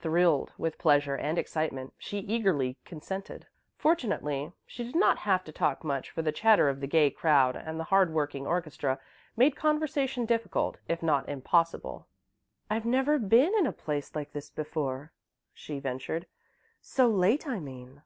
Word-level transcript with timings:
Thrilled 0.00 0.52
with 0.58 0.76
pleasure 0.76 1.14
and 1.14 1.38
excitement, 1.38 1.94
she 1.96 2.18
eagerly 2.18 2.76
consented. 2.84 3.46
Fortunately, 3.78 4.52
she 4.66 4.84
did 4.84 4.94
not 4.94 5.20
have 5.20 5.44
to 5.44 5.50
talk 5.50 5.82
much, 5.82 6.10
for 6.10 6.20
the 6.20 6.30
chatter 6.30 6.68
of 6.68 6.80
the 6.80 6.86
gay 6.86 7.08
crowd, 7.10 7.56
and 7.56 7.80
the 7.80 7.84
hard 7.84 8.12
working 8.12 8.46
orchestra 8.46 8.98
made 9.34 9.56
conversation 9.56 10.26
difficult, 10.26 10.76
if 10.88 11.02
not 11.02 11.26
impossible. 11.26 12.06
"I've 12.68 12.84
never 12.84 13.18
been 13.18 13.54
in 13.58 13.64
a 13.66 13.72
place 13.72 14.14
like 14.14 14.32
this 14.34 14.50
before," 14.50 15.10
she 15.54 15.78
ventured. 15.80 16.26
"So 16.82 17.08
late, 17.08 17.46
I 17.46 17.58
mean." 17.58 18.02